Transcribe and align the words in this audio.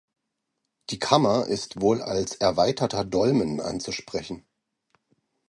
Die 0.89 0.97
Kammer 0.97 1.45
ist 1.45 1.79
wohl 1.79 2.01
als 2.01 2.33
erweiterter 2.37 3.05
Dolmen 3.05 3.59
anzusprechen. 3.61 4.47